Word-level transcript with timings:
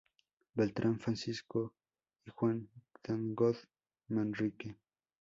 Beltrán 0.55 0.97
Francisco 0.99 1.75
y 2.25 2.31
Juan 2.31 2.67
Dangond 3.03 3.57
Manrique. 4.07 4.75